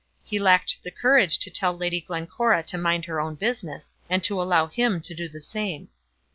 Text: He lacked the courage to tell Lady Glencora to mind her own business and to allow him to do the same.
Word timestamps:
He 0.23 0.39
lacked 0.39 0.81
the 0.81 0.89
courage 0.89 1.37
to 1.37 1.51
tell 1.51 1.77
Lady 1.77 2.01
Glencora 2.01 2.63
to 2.63 2.77
mind 2.79 3.05
her 3.05 3.19
own 3.19 3.35
business 3.35 3.91
and 4.09 4.23
to 4.23 4.41
allow 4.41 4.65
him 4.65 4.99
to 4.99 5.13
do 5.13 5.29
the 5.29 5.39
same. 5.39 5.89